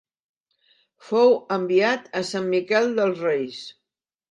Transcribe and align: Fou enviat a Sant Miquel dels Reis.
Fou 1.09 1.35
enviat 1.57 2.09
a 2.21 2.23
Sant 2.31 2.49
Miquel 2.57 2.91
dels 3.03 3.25
Reis. 3.29 3.63